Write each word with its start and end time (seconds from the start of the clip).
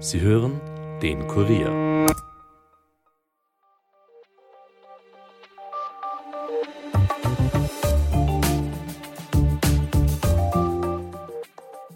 Sie 0.00 0.20
hören 0.20 0.60
den 1.02 1.26
Kurier. 1.26 2.06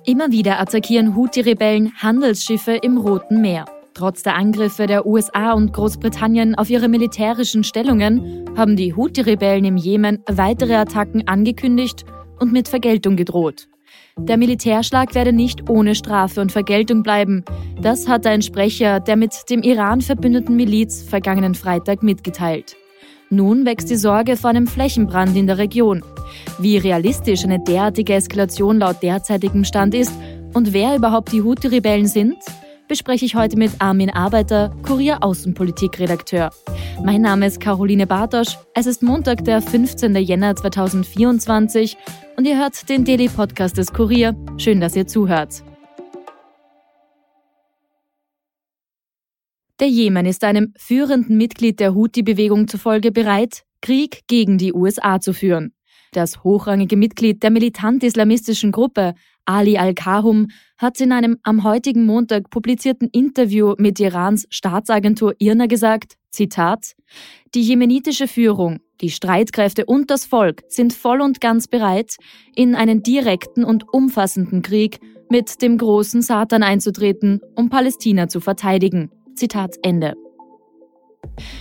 Immer 0.05 0.33
wieder 0.33 0.59
attackieren 0.59 1.15
Houthi-Rebellen 1.15 1.93
Handelsschiffe 1.97 2.73
im 2.73 2.99
Roten 2.99 3.41
Meer. 3.41 3.67
Trotz 3.95 4.25
der 4.25 4.35
Angriffe 4.35 4.89
der 4.89 5.07
USA 5.07 5.53
und 5.53 5.73
Großbritannien 5.73 6.57
auf 6.57 6.71
ihre 6.71 6.89
militärischen 6.89 7.63
Stellungen 7.63 8.51
haben 8.57 8.75
die 8.75 8.95
Houthi-Rebellen 8.97 9.65
im 9.65 9.77
Jemen 9.77 10.19
weitere 10.29 10.75
Attacken 10.75 11.29
angekündigt 11.29 12.05
und 12.41 12.53
mit 12.53 12.67
Vergeltung 12.67 13.15
gedroht. 13.15 13.69
Der 14.19 14.37
Militärschlag 14.37 15.15
werde 15.15 15.33
nicht 15.33 15.71
ohne 15.71 15.95
Strafe 15.95 16.41
und 16.41 16.53
Vergeltung 16.53 17.03
bleiben. 17.03 17.45
Das 17.81 18.07
hat 18.07 18.27
ein 18.27 18.43
Sprecher 18.43 19.01
der 19.01 19.17
mit 19.17 19.33
dem 19.49 19.63
Iran 19.63 20.03
verbündeten 20.03 20.55
Miliz 20.55 21.03
vergangenen 21.03 21.55
Freitag 21.55 22.03
mitgeteilt. 22.03 22.77
Nun 23.31 23.65
wächst 23.65 23.89
die 23.89 23.97
Sorge 23.97 24.37
vor 24.37 24.51
einem 24.51 24.67
Flächenbrand 24.67 25.35
in 25.37 25.47
der 25.47 25.57
Region. 25.57 26.05
Wie 26.59 26.77
realistisch 26.77 27.45
eine 27.45 27.59
derartige 27.59 28.13
Eskalation 28.13 28.81
laut 28.81 29.03
derzeitigem 29.03 29.65
Stand 29.65 29.95
ist 29.95 30.13
und 30.53 30.75
wer 30.75 30.95
überhaupt 30.95 31.33
die 31.33 31.43
Houthi-Rebellen 31.43 32.07
sind, 32.07 32.37
bespreche 32.93 33.25
ich 33.25 33.35
heute 33.35 33.57
mit 33.57 33.71
Armin 33.79 34.11
Arbeiter, 34.11 34.77
Kurier 34.83 35.23
Außenpolitik-Redakteur. 35.23 36.51
Mein 37.03 37.23
Name 37.23 37.47
ist 37.47 37.59
Caroline 37.59 38.07
Bartosch. 38.07 38.59
Es 38.75 38.85
ist 38.85 39.03
Montag, 39.03 39.47
der 39.47 39.63
15. 39.63 40.15
Jänner 40.17 40.55
2024 40.55 41.97
und 42.37 42.47
ihr 42.47 42.59
hört 42.59 42.91
den 42.91 43.07
Daily 43.07 43.31
Podcast 43.31 43.79
des 43.79 43.95
Kurier. 43.95 44.37
Schön, 44.59 44.83
dass 44.83 44.95
ihr 44.95 45.07
zuhört. 45.07 45.65
Der 49.81 49.89
Jemen 49.89 50.27
ist 50.27 50.45
einem 50.45 50.75
führenden 50.77 51.39
Mitglied 51.39 51.81
der 51.81 51.95
Houthi-Bewegung 51.95 52.69
zufolge 52.69 53.11
bereit, 53.11 53.63
Krieg 53.81 54.21
gegen 54.27 54.59
die 54.59 54.75
USA 54.75 55.19
zu 55.19 55.33
führen. 55.33 55.73
Das 56.13 56.45
hochrangige 56.45 56.99
Mitglied 56.99 57.43
der 57.43 57.51
militant-islamistischen 57.51 58.71
Gruppe, 58.71 59.15
Ali 59.45 59.77
al-Kahum, 59.79 60.49
hat 60.79 61.01
in 61.01 61.13
einem 61.13 61.39
am 61.43 61.65
heutigen 61.65 62.07
Montag 62.07 62.51
publizierten 62.51 63.09
Interview 63.13 63.75
mit 63.79 64.01
Irans 64.01 64.47
Staatsagentur 64.51 65.35
IRNA 65.39 65.67
gesagt, 65.67 66.15
Zitat, 66.31 66.95
die 67.55 67.63
jemenitische 67.63 68.27
Führung, 68.27 68.81
die 69.01 69.11
Streitkräfte 69.11 69.85
und 69.85 70.11
das 70.11 70.25
Volk 70.25 70.63
sind 70.69 70.93
voll 70.93 71.21
und 71.21 71.41
ganz 71.41 71.69
bereit, 71.69 72.17
in 72.55 72.75
einen 72.75 73.03
direkten 73.03 73.65
und 73.65 73.93
umfassenden 73.93 74.63
Krieg 74.63 75.01
mit 75.29 75.61
dem 75.63 75.79
großen 75.79 76.23
Satan 76.23 76.63
einzutreten, 76.63 77.41
um 77.55 77.69
Palästina 77.69 78.29
zu 78.29 78.41
verteidigen. 78.41 79.11
Zitat 79.35 79.77
Ende. 79.83 80.15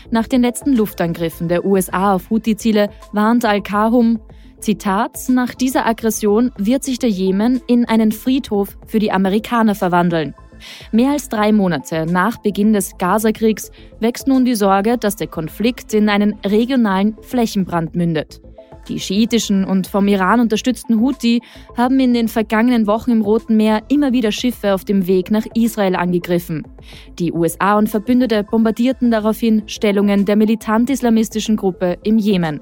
Nach 0.10 0.28
den 0.28 0.42
letzten 0.42 0.74
Luftangriffen 0.74 1.48
der 1.48 1.66
USA 1.66 2.16
auf 2.16 2.30
Houthi-Ziele 2.30 2.90
warnt 3.14 3.46
Al-Kahum, 3.46 4.20
Zitat, 4.62 5.18
nach 5.30 5.56
dieser 5.56 5.86
Aggression 5.86 6.52
wird 6.58 6.84
sich 6.84 7.00
der 7.00 7.10
Jemen 7.10 7.62
in 7.68 7.86
einen 7.86 8.12
Friedhof 8.12 8.78
für 8.86 9.00
die 9.00 9.12
Amerikaner 9.12 9.76
verwandeln. 9.76 10.36
Mehr 10.92 11.12
als 11.12 11.30
drei 11.30 11.52
Monate 11.52 12.06
nach 12.06 12.38
Beginn 12.38 12.72
des 12.72 12.98
Gazakriegs 13.00 13.72
wächst 14.00 14.28
nun 14.28 14.46
die 14.46 14.56
Sorge, 14.56 14.98
dass 15.00 15.16
der 15.16 15.28
Konflikt 15.28 15.94
in 15.96 16.10
einen 16.10 16.36
regionalen 16.46 17.18
Flächenbrand 17.22 17.96
mündet. 17.96 18.42
Die 18.88 19.00
schiitischen 19.00 19.64
und 19.64 19.88
vom 19.88 20.08
Iran 20.08 20.40
unterstützten 20.40 21.00
Houthi 21.00 21.42
haben 21.78 22.00
in 22.00 22.14
den 22.14 22.28
vergangenen 22.28 22.88
Wochen 22.88 23.12
im 23.12 23.22
Roten 23.22 23.56
Meer 23.56 23.84
immer 23.90 24.12
wieder 24.12 24.32
Schiffe 24.32 24.74
auf 24.74 24.86
dem 24.86 25.08
Weg 25.08 25.30
nach 25.32 25.46
Israel 25.54 25.96
angegriffen. 25.96 26.68
Die 27.20 27.32
USA 27.32 27.78
und 27.78 27.90
Verbündete 27.90 28.44
bombardierten 28.44 29.12
daraufhin 29.12 29.64
Stellungen 29.68 30.26
der 30.26 30.36
militant-islamistischen 30.36 31.58
Gruppe 31.58 31.98
im 32.04 32.18
Jemen. 32.18 32.60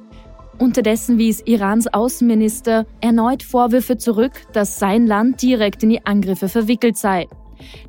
Unterdessen 0.59 1.17
wies 1.17 1.41
Irans 1.45 1.87
Außenminister 1.87 2.85
erneut 2.99 3.43
Vorwürfe 3.43 3.97
zurück, 3.97 4.33
dass 4.51 4.77
sein 4.77 5.07
Land 5.07 5.41
direkt 5.41 5.83
in 5.83 5.89
die 5.89 6.05
Angriffe 6.05 6.49
verwickelt 6.49 6.97
sei. 6.97 7.27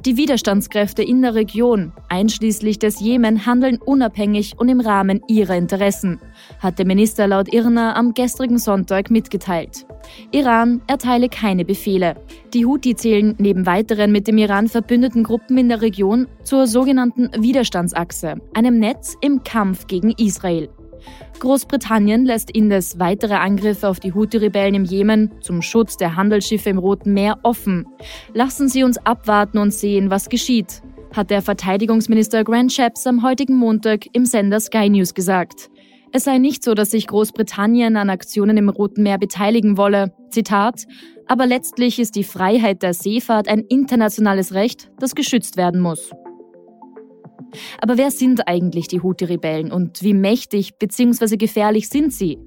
Die 0.05 0.17
Widerstandskräfte 0.17 1.03
in 1.03 1.23
der 1.23 1.35
Region, 1.35 1.93
einschließlich 2.09 2.79
des 2.79 3.01
Jemen, 3.01 3.47
handeln 3.47 3.79
unabhängig 3.79 4.55
und 4.57 4.69
im 4.69 4.81
Rahmen 4.81 5.21
ihrer 5.29 5.57
Interessen, 5.57 6.21
hat 6.61 6.79
der 6.79 6.87
Minister 6.87 7.27
laut 7.27 7.53
Irna 7.53 7.97
am 7.97 8.15
gestrigen 8.15 8.59
Sonntag 8.59 9.11
mitgeteilt. 9.11 9.87
Iran 10.31 10.81
erteile 10.87 11.29
keine 11.29 11.65
Befehle. 11.65 12.17
Die 12.55 12.67
Houthi 12.67 12.95
zählen 12.95 13.35
neben 13.39 13.67
weiteren 13.67 14.13
mit 14.13 14.27
dem 14.27 14.39
Iran 14.39 14.69
verbündeten 14.69 15.23
Gruppen 15.25 15.59
in 15.59 15.69
der 15.69 15.83
Region 15.83 16.27
zur 16.43 16.67
sogenannten 16.67 17.31
Widerstandsachse, 17.37 18.37
einem 18.55 18.79
Netz 18.79 19.17
im 19.21 19.45
Kampf 19.45 19.87
gegen 19.87 20.11
Israel. 20.13 20.69
Großbritannien 21.41 22.27
lässt 22.27 22.51
indes 22.51 22.99
weitere 22.99 23.35
Angriffe 23.35 23.89
auf 23.89 23.99
die 23.99 24.13
Houthi-Rebellen 24.13 24.75
im 24.75 24.85
Jemen 24.85 25.33
zum 25.41 25.63
Schutz 25.63 25.97
der 25.97 26.15
Handelsschiffe 26.15 26.71
im 26.71 26.79
Roten 26.79 27.15
Meer 27.15 27.39
offen. 27.43 27.87
Lassen 28.35 28.69
Sie 28.69 28.85
uns 28.85 28.99
abwarten 28.99 29.59
und 29.59 29.73
sehen, 29.73 30.11
was 30.11 30.29
geschieht, 30.29 30.83
hat 31.15 31.31
der 31.31 31.43
Verteidigungsminister 31.43 32.45
Grant 32.45 32.73
Shapps 32.73 33.07
am 33.07 33.23
heutigen 33.23 33.57
Montag 33.57 34.05
im 34.13 34.27
Sender 34.27 34.61
Sky 34.61 34.89
News 34.91 35.15
gesagt. 35.15 35.71
Es 36.13 36.25
sei 36.25 36.39
nicht 36.39 36.63
so, 36.63 36.75
dass 36.75 36.91
sich 36.91 37.07
Großbritannien 37.07 37.97
an 37.97 38.11
Aktionen 38.11 38.57
im 38.57 38.69
Roten 38.69 39.03
Meer 39.03 39.19
beteiligen 39.19 39.77
wolle. 39.77 40.13
Zitat, 40.29 40.85
aber 41.27 41.47
letztlich 41.47 41.99
ist 41.99 42.17
die 42.17 42.25
Freiheit 42.25 42.83
der 42.83 42.95
Seefahrt 42.95 43.49
ein 43.49 43.61
internationales 43.61 44.53
Recht, 44.53 44.91
das 44.99 45.15
geschützt 45.15 45.57
werden 45.57 45.81
muss. 45.81 46.11
Aber 47.81 47.97
wer 47.97 48.11
sind 48.11 48.47
eigentlich 48.49 48.89
die 48.89 49.01
Houthi-Rebellen 49.01 49.73
und 49.73 50.03
wie 50.03 50.15
mächtig 50.15 50.79
bzw. 50.79 51.37
gefährlich 51.37 51.89
sind 51.89 52.13
sie? 52.13 52.39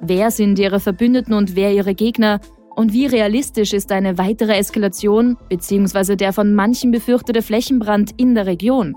Wer 0.00 0.30
sind 0.30 0.58
ihre 0.58 0.80
Verbündeten 0.80 1.34
und 1.34 1.56
wer 1.56 1.72
ihre 1.72 1.94
Gegner? 1.94 2.40
Und 2.74 2.92
wie 2.92 3.06
realistisch 3.06 3.74
ist 3.74 3.92
eine 3.92 4.16
weitere 4.16 4.54
Eskalation 4.54 5.36
bzw. 5.48 6.16
der 6.16 6.32
von 6.32 6.54
manchen 6.54 6.90
befürchtete 6.90 7.42
Flächenbrand 7.42 8.12
in 8.16 8.34
der 8.34 8.46
Region? 8.46 8.96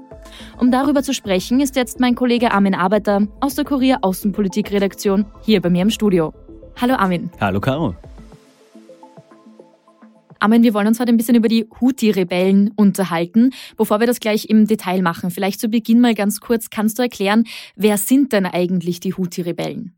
Um 0.59 0.71
darüber 0.71 1.03
zu 1.03 1.13
sprechen, 1.13 1.59
ist 1.59 1.75
jetzt 1.75 1.99
mein 1.99 2.15
Kollege 2.15 2.51
Armin 2.51 2.73
Arbeiter 2.73 3.27
aus 3.41 3.55
der 3.55 3.65
Kurier 3.65 3.99
Außenpolitik-Redaktion 4.01 5.25
hier 5.41 5.61
bei 5.61 5.69
mir 5.69 5.81
im 5.81 5.89
Studio. 5.89 6.33
Hallo 6.77 6.95
Armin. 6.95 7.29
Hallo 7.39 7.59
Caro. 7.59 7.95
Armin, 10.39 10.63
wir 10.63 10.73
wollen 10.73 10.87
uns 10.87 10.99
heute 10.99 11.11
ein 11.11 11.17
bisschen 11.17 11.35
über 11.35 11.47
die 11.47 11.65
Houthi-Rebellen 11.79 12.71
unterhalten. 12.75 13.51
Bevor 13.77 13.99
wir 13.99 14.07
das 14.07 14.19
gleich 14.19 14.49
im 14.49 14.67
Detail 14.67 15.01
machen, 15.01 15.31
vielleicht 15.31 15.59
zu 15.59 15.69
Beginn 15.69 16.01
mal 16.01 16.13
ganz 16.13 16.39
kurz, 16.39 16.69
kannst 16.69 16.99
du 16.99 17.03
erklären, 17.03 17.45
wer 17.75 17.97
sind 17.97 18.33
denn 18.33 18.45
eigentlich 18.45 18.99
die 18.99 19.13
Houthi-Rebellen? 19.13 19.93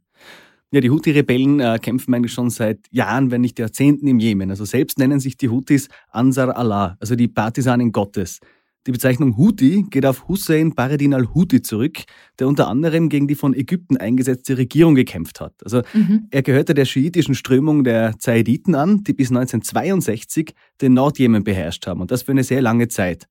Ja, 0.72 0.82
die 0.82 0.90
Houthi-Rebellen 0.90 1.62
äh, 1.62 1.80
kämpfen 1.82 2.14
eigentlich 2.14 2.34
schon 2.34 2.50
seit 2.50 2.80
Jahren, 2.92 3.32
wenn 3.32 3.40
nicht 3.40 3.58
Jahrzehnten 3.58 4.06
im 4.08 4.20
Jemen. 4.20 4.50
Also 4.50 4.66
selbst 4.66 5.00
nennen 5.00 5.22
sich 5.22 5.38
die 5.38 5.48
Houthis 5.48 5.88
Ansar 6.10 6.58
Allah, 6.58 6.98
also 7.00 7.16
die 7.16 7.30
Partisanen 7.30 7.94
Gottes. 7.94 8.42
Die 8.88 8.94
Bezeichnung 8.94 9.36
Houthi 9.36 9.86
geht 9.90 10.06
auf 10.06 10.30
Hussein 10.30 10.74
Baredin 10.74 11.14
al-Houthi 11.14 11.62
zurück, 11.62 12.04
der 12.40 12.48
unter 12.48 12.70
anderem 12.70 13.10
gegen 13.10 13.28
die 13.28 13.36
von 13.36 13.54
Ägypten 13.54 13.98
eingesetzte 13.98 14.58
Regierung 14.58 14.96
gekämpft 14.96 15.42
hat. 15.42 15.56
Also 15.66 15.82
mhm. 15.94 16.28
er 16.32 16.42
gehörte 16.42 16.74
der 16.74 16.86
schiitischen 16.86 17.36
Strömung 17.36 17.84
der 17.84 18.18
Zaiditen 18.18 18.76
an, 18.76 19.04
die 19.04 19.12
bis 19.12 19.30
1962 19.30 20.54
den 20.80 20.94
Nordjemen 20.94 21.44
beherrscht 21.44 21.86
haben 21.86 22.00
und 22.00 22.12
das 22.12 22.22
für 22.24 22.32
eine 22.32 22.46
sehr 22.46 22.62
lange 22.62 22.88
Zeit. 22.88 23.28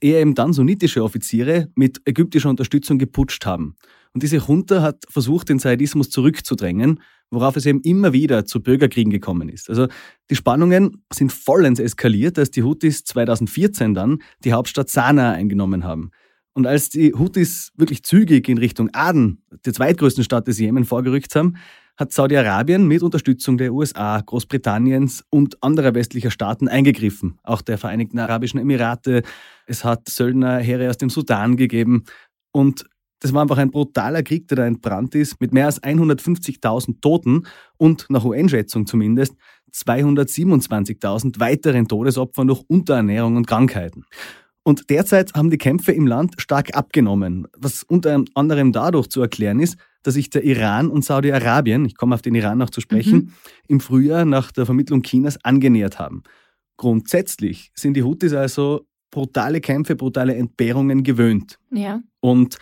Ehe 0.00 0.20
eben 0.20 0.36
dann 0.36 0.52
sunnitische 0.52 1.02
Offiziere 1.02 1.68
mit 1.74 2.00
ägyptischer 2.04 2.50
Unterstützung 2.50 2.98
geputscht 2.98 3.44
haben. 3.44 3.74
Und 4.14 4.22
diese 4.22 4.36
Junta 4.36 4.82
hat 4.82 5.04
versucht, 5.08 5.48
den 5.48 5.58
Zaidismus 5.58 6.10
zurückzudrängen 6.10 7.00
worauf 7.32 7.56
es 7.56 7.66
eben 7.66 7.80
immer 7.80 8.12
wieder 8.12 8.44
zu 8.44 8.62
Bürgerkriegen 8.62 9.10
gekommen 9.10 9.48
ist. 9.48 9.68
Also 9.68 9.88
die 10.30 10.36
Spannungen 10.36 11.02
sind 11.12 11.32
vollends 11.32 11.80
eskaliert, 11.80 12.38
als 12.38 12.50
die 12.50 12.62
Houthis 12.62 13.04
2014 13.04 13.94
dann 13.94 14.18
die 14.44 14.52
Hauptstadt 14.52 14.90
Sanaa 14.90 15.32
eingenommen 15.32 15.84
haben. 15.84 16.10
Und 16.54 16.66
als 16.66 16.90
die 16.90 17.14
Houthis 17.14 17.72
wirklich 17.76 18.02
zügig 18.02 18.48
in 18.48 18.58
Richtung 18.58 18.90
Aden, 18.92 19.42
der 19.64 19.72
zweitgrößten 19.72 20.22
Stadt 20.22 20.46
des 20.46 20.58
Jemen, 20.58 20.84
vorgerückt 20.84 21.34
haben, 21.34 21.56
hat 21.96 22.12
Saudi-Arabien 22.12 22.86
mit 22.86 23.02
Unterstützung 23.02 23.58
der 23.58 23.72
USA, 23.72 24.20
Großbritanniens 24.20 25.24
und 25.30 25.62
anderer 25.62 25.94
westlicher 25.94 26.30
Staaten 26.30 26.68
eingegriffen, 26.68 27.38
auch 27.42 27.62
der 27.62 27.78
Vereinigten 27.78 28.18
Arabischen 28.18 28.60
Emirate. 28.60 29.22
Es 29.66 29.84
hat 29.84 30.08
Söldnerheere 30.08 30.90
aus 30.90 30.98
dem 30.98 31.10
Sudan 31.10 31.56
gegeben. 31.56 32.04
Und 32.50 32.84
das 33.22 33.32
war 33.32 33.42
einfach 33.42 33.58
ein 33.58 33.70
brutaler 33.70 34.24
Krieg, 34.24 34.48
der 34.48 34.56
da 34.56 34.66
entbrannt 34.66 35.14
ist, 35.14 35.40
mit 35.40 35.52
mehr 35.52 35.66
als 35.66 35.80
150.000 35.80 37.00
Toten 37.00 37.46
und 37.76 38.06
nach 38.08 38.24
UN-Schätzung 38.24 38.84
zumindest 38.84 39.36
227.000 39.72 41.38
weiteren 41.38 41.86
Todesopfern 41.86 42.48
durch 42.48 42.64
Unterernährung 42.66 43.36
und 43.36 43.46
Krankheiten. 43.46 44.04
Und 44.64 44.90
derzeit 44.90 45.34
haben 45.34 45.50
die 45.50 45.58
Kämpfe 45.58 45.92
im 45.92 46.08
Land 46.08 46.34
stark 46.38 46.76
abgenommen, 46.76 47.46
was 47.56 47.84
unter 47.84 48.24
anderem 48.34 48.72
dadurch 48.72 49.08
zu 49.08 49.20
erklären 49.20 49.60
ist, 49.60 49.76
dass 50.02 50.14
sich 50.14 50.28
der 50.28 50.42
Iran 50.42 50.88
und 50.88 51.04
Saudi-Arabien, 51.04 51.84
ich 51.84 51.96
komme 51.96 52.16
auf 52.16 52.22
den 52.22 52.34
Iran 52.34 52.58
noch 52.58 52.70
zu 52.70 52.80
sprechen, 52.80 53.16
mhm. 53.16 53.32
im 53.68 53.80
Frühjahr 53.80 54.24
nach 54.24 54.50
der 54.50 54.66
Vermittlung 54.66 55.02
Chinas 55.02 55.38
angenähert 55.44 56.00
haben. 56.00 56.24
Grundsätzlich 56.76 57.70
sind 57.76 57.94
die 57.94 58.02
Houthis 58.02 58.32
also 58.32 58.84
brutale 59.12 59.60
Kämpfe, 59.60 59.94
brutale 59.94 60.34
Entbehrungen 60.34 61.04
gewöhnt. 61.04 61.60
Ja. 61.70 62.00
Und 62.18 62.58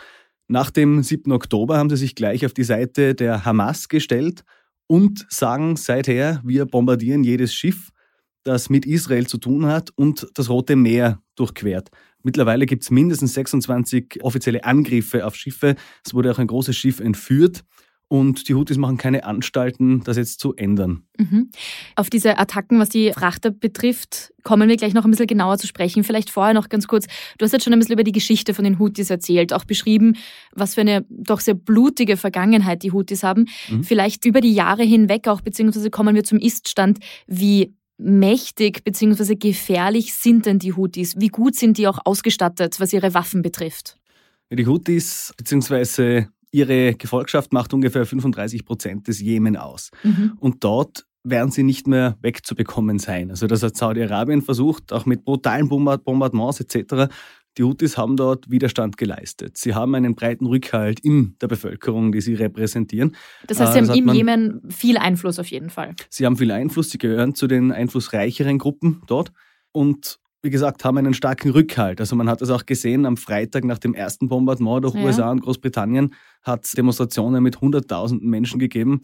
nach 0.50 0.72
dem 0.72 1.00
7. 1.00 1.30
Oktober 1.30 1.78
haben 1.78 1.90
sie 1.90 1.96
sich 1.96 2.16
gleich 2.16 2.44
auf 2.44 2.52
die 2.52 2.64
Seite 2.64 3.14
der 3.14 3.44
Hamas 3.44 3.88
gestellt 3.88 4.42
und 4.88 5.24
sagen 5.28 5.76
seither, 5.76 6.40
wir 6.44 6.66
bombardieren 6.66 7.22
jedes 7.22 7.54
Schiff, 7.54 7.90
das 8.42 8.68
mit 8.68 8.84
Israel 8.84 9.28
zu 9.28 9.38
tun 9.38 9.66
hat 9.66 9.90
und 9.94 10.26
das 10.34 10.50
Rote 10.50 10.74
Meer 10.74 11.22
durchquert. 11.36 11.90
Mittlerweile 12.24 12.66
gibt 12.66 12.82
es 12.82 12.90
mindestens 12.90 13.34
26 13.34 14.24
offizielle 14.24 14.64
Angriffe 14.64 15.24
auf 15.24 15.36
Schiffe. 15.36 15.76
Es 16.04 16.14
wurde 16.14 16.32
auch 16.32 16.38
ein 16.40 16.48
großes 16.48 16.76
Schiff 16.76 16.98
entführt. 16.98 17.62
Und 18.12 18.48
die 18.48 18.56
Houthis 18.56 18.76
machen 18.76 18.96
keine 18.96 19.22
Anstalten, 19.22 20.02
das 20.02 20.16
jetzt 20.16 20.40
zu 20.40 20.56
ändern. 20.56 21.04
Mhm. 21.16 21.48
Auf 21.94 22.10
diese 22.10 22.38
Attacken, 22.38 22.80
was 22.80 22.88
die 22.88 23.12
Frachter 23.12 23.52
betrifft, 23.52 24.32
kommen 24.42 24.68
wir 24.68 24.76
gleich 24.76 24.94
noch 24.94 25.04
ein 25.04 25.12
bisschen 25.12 25.28
genauer 25.28 25.58
zu 25.58 25.68
sprechen. 25.68 26.02
Vielleicht 26.02 26.28
vorher 26.28 26.52
noch 26.52 26.68
ganz 26.68 26.88
kurz. 26.88 27.06
Du 27.38 27.44
hast 27.44 27.52
jetzt 27.52 27.62
schon 27.62 27.72
ein 27.72 27.78
bisschen 27.78 27.92
über 27.92 28.02
die 28.02 28.10
Geschichte 28.10 28.52
von 28.52 28.64
den 28.64 28.80
Houthis 28.80 29.10
erzählt, 29.10 29.52
auch 29.52 29.64
beschrieben, 29.64 30.16
was 30.52 30.74
für 30.74 30.80
eine 30.80 31.06
doch 31.08 31.38
sehr 31.38 31.54
blutige 31.54 32.16
Vergangenheit 32.16 32.82
die 32.82 32.90
Houthis 32.90 33.22
haben. 33.22 33.46
Mhm. 33.68 33.84
Vielleicht 33.84 34.24
über 34.24 34.40
die 34.40 34.54
Jahre 34.54 34.82
hinweg 34.82 35.28
auch, 35.28 35.40
beziehungsweise 35.40 35.88
kommen 35.88 36.16
wir 36.16 36.24
zum 36.24 36.40
Iststand. 36.40 36.98
Wie 37.28 37.76
mächtig 37.96 38.82
beziehungsweise 38.82 39.36
gefährlich 39.36 40.14
sind 40.14 40.46
denn 40.46 40.58
die 40.58 40.72
Houthis? 40.72 41.14
Wie 41.20 41.28
gut 41.28 41.54
sind 41.54 41.78
die 41.78 41.86
auch 41.86 42.00
ausgestattet, 42.04 42.80
was 42.80 42.92
ihre 42.92 43.14
Waffen 43.14 43.42
betrifft? 43.42 43.98
Die 44.50 44.66
Houthis 44.66 45.32
beziehungsweise 45.36 46.26
ihre 46.52 46.94
Gefolgschaft 46.94 47.52
macht 47.52 47.72
ungefähr 47.74 48.06
35 48.06 48.64
Prozent 48.64 49.08
des 49.08 49.20
Jemen 49.20 49.56
aus. 49.56 49.90
Mhm. 50.02 50.32
Und 50.38 50.64
dort 50.64 51.06
werden 51.22 51.50
sie 51.50 51.62
nicht 51.62 51.86
mehr 51.86 52.16
wegzubekommen 52.22 52.98
sein. 52.98 53.30
Also 53.30 53.46
das 53.46 53.62
hat 53.62 53.76
Saudi-Arabien 53.76 54.42
versucht, 54.42 54.92
auch 54.92 55.06
mit 55.06 55.24
brutalen 55.24 55.68
Bombardements 55.68 56.60
etc. 56.60 57.12
Die 57.58 57.64
Houthis 57.64 57.98
haben 57.98 58.16
dort 58.16 58.50
Widerstand 58.50 58.96
geleistet. 58.96 59.58
Sie 59.58 59.74
haben 59.74 59.94
einen 59.94 60.14
breiten 60.14 60.46
Rückhalt 60.46 61.00
in 61.00 61.36
der 61.40 61.48
Bevölkerung, 61.48 62.12
die 62.12 62.20
sie 62.20 62.34
repräsentieren. 62.34 63.16
Das 63.46 63.60
heißt, 63.60 63.72
sie 63.72 63.78
äh, 63.80 63.82
haben 63.82 64.08
im 64.08 64.14
Jemen 64.14 64.62
viel 64.70 64.96
Einfluss 64.96 65.38
auf 65.38 65.50
jeden 65.50 65.68
Fall. 65.68 65.94
Sie 66.08 66.24
haben 66.24 66.36
viel 66.36 66.52
Einfluss, 66.52 66.90
sie 66.90 66.98
gehören 66.98 67.34
zu 67.34 67.48
den 67.48 67.72
einflussreicheren 67.72 68.58
Gruppen 68.58 69.02
dort. 69.06 69.32
Und 69.72 70.19
wie 70.42 70.50
gesagt, 70.50 70.84
haben 70.84 70.98
einen 70.98 71.14
starken 71.14 71.50
Rückhalt. 71.50 72.00
Also 72.00 72.16
man 72.16 72.28
hat 72.28 72.40
das 72.40 72.50
auch 72.50 72.64
gesehen 72.64 73.04
am 73.04 73.16
Freitag 73.16 73.64
nach 73.64 73.78
dem 73.78 73.94
ersten 73.94 74.28
Bombardement 74.28 74.84
durch 74.84 74.94
ja. 74.94 75.04
USA 75.04 75.30
und 75.30 75.42
Großbritannien 75.42 76.14
hat 76.42 76.64
es 76.64 76.72
Demonstrationen 76.72 77.42
mit 77.42 77.60
hunderttausenden 77.60 78.28
Menschen 78.28 78.58
gegeben, 78.58 79.02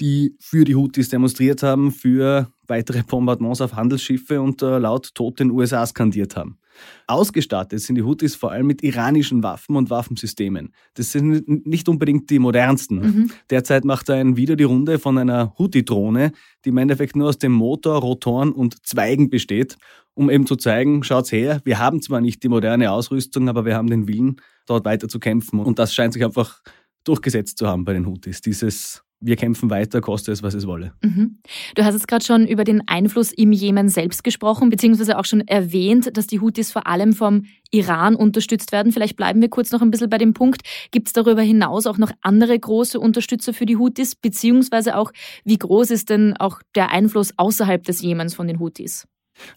die 0.00 0.36
für 0.40 0.64
die 0.64 0.74
Houthis 0.74 1.08
demonstriert 1.08 1.62
haben, 1.62 1.90
für 1.90 2.48
weitere 2.66 3.02
Bombardements 3.02 3.60
auf 3.60 3.74
Handelsschiffe 3.74 4.40
und 4.40 4.62
äh, 4.62 4.78
laut 4.78 5.14
Tod 5.14 5.40
den 5.40 5.50
USA 5.50 5.86
skandiert 5.86 6.36
haben. 6.36 6.58
Ausgestattet 7.06 7.80
sind 7.80 7.94
die 7.94 8.02
Houthis 8.02 8.34
vor 8.34 8.52
allem 8.52 8.66
mit 8.66 8.82
iranischen 8.82 9.42
Waffen 9.42 9.76
und 9.76 9.88
Waffensystemen. 9.88 10.74
Das 10.94 11.12
sind 11.12 11.66
nicht 11.66 11.88
unbedingt 11.88 12.28
die 12.30 12.38
modernsten. 12.38 12.98
Mhm. 12.98 13.30
Derzeit 13.50 13.84
macht 13.84 14.10
ein 14.10 14.36
Video 14.36 14.56
die 14.56 14.64
Runde 14.64 14.98
von 14.98 15.16
einer 15.16 15.54
Houthi-Drohne, 15.58 16.32
die 16.64 16.68
im 16.68 16.78
Endeffekt 16.78 17.16
nur 17.16 17.28
aus 17.28 17.38
dem 17.38 17.52
Motor, 17.52 18.00
Rotoren 18.00 18.52
und 18.52 18.86
Zweigen 18.86 19.30
besteht, 19.30 19.76
um 20.14 20.30
eben 20.30 20.46
zu 20.46 20.56
zeigen, 20.56 21.02
schaut's 21.02 21.32
her, 21.32 21.60
wir 21.64 21.78
haben 21.78 22.00
zwar 22.00 22.20
nicht 22.20 22.42
die 22.42 22.48
moderne 22.48 22.90
Ausrüstung, 22.90 23.48
aber 23.48 23.64
wir 23.64 23.74
haben 23.74 23.88
den 23.88 24.08
Willen, 24.08 24.36
dort 24.66 24.84
weiter 24.84 25.08
zu 25.08 25.18
kämpfen. 25.18 25.60
Und 25.60 25.78
das 25.78 25.94
scheint 25.94 26.14
sich 26.14 26.24
einfach 26.24 26.60
durchgesetzt 27.04 27.58
zu 27.58 27.68
haben 27.68 27.84
bei 27.84 27.92
den 27.92 28.06
Houthis. 28.06 28.40
Dieses 28.40 29.02
wir 29.20 29.36
kämpfen 29.36 29.70
weiter, 29.70 30.00
koste 30.00 30.30
es, 30.30 30.42
was 30.42 30.54
es 30.54 30.66
wolle. 30.66 30.92
Mhm. 31.02 31.38
Du 31.74 31.84
hast 31.84 31.94
jetzt 31.94 32.06
gerade 32.06 32.24
schon 32.24 32.46
über 32.46 32.64
den 32.64 32.86
Einfluss 32.86 33.32
im 33.32 33.52
Jemen 33.52 33.88
selbst 33.88 34.22
gesprochen, 34.24 34.68
beziehungsweise 34.68 35.18
auch 35.18 35.24
schon 35.24 35.40
erwähnt, 35.40 36.16
dass 36.16 36.26
die 36.26 36.40
Houthis 36.40 36.70
vor 36.70 36.86
allem 36.86 37.14
vom 37.14 37.44
Iran 37.70 38.14
unterstützt 38.14 38.72
werden. 38.72 38.92
Vielleicht 38.92 39.16
bleiben 39.16 39.40
wir 39.40 39.48
kurz 39.48 39.72
noch 39.72 39.80
ein 39.80 39.90
bisschen 39.90 40.10
bei 40.10 40.18
dem 40.18 40.34
Punkt. 40.34 40.62
Gibt 40.90 41.08
es 41.08 41.12
darüber 41.12 41.42
hinaus 41.42 41.86
auch 41.86 41.98
noch 41.98 42.12
andere 42.20 42.58
große 42.58 43.00
Unterstützer 43.00 43.54
für 43.54 43.66
die 43.66 43.76
Houthis, 43.76 44.14
beziehungsweise 44.14 44.96
auch, 44.96 45.12
wie 45.44 45.58
groß 45.58 45.90
ist 45.90 46.10
denn 46.10 46.36
auch 46.36 46.60
der 46.74 46.90
Einfluss 46.90 47.32
außerhalb 47.36 47.84
des 47.84 48.02
Jemens 48.02 48.34
von 48.34 48.46
den 48.46 48.60
Houthis? 48.60 49.06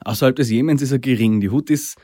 Außerhalb 0.06 0.36
des 0.36 0.50
Jemens 0.50 0.82
ist 0.82 0.92
er 0.92 1.00
gering. 1.00 1.42
Die 1.42 1.50
Houthis 1.50 1.96